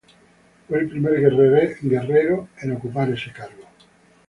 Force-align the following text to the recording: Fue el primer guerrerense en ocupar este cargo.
Fue 0.67 0.79
el 0.79 0.89
primer 0.89 1.19
guerrerense 1.19 1.77
en 2.63 2.71
ocupar 2.75 3.07
este 3.11 3.31
cargo. 3.31 3.65